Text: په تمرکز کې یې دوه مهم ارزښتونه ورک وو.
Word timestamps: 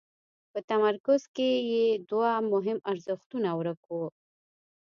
په 0.51 0.59
تمرکز 0.69 1.21
کې 1.35 1.49
یې 1.71 1.85
دوه 2.09 2.31
مهم 2.51 2.77
ارزښتونه 2.91 3.49
ورک 3.59 3.81
وو. 3.89 4.05